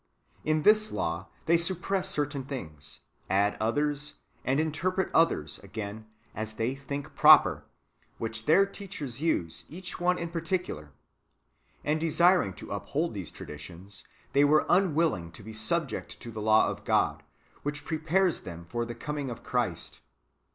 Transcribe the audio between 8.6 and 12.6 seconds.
teachers use, each one in parti cular; and desiring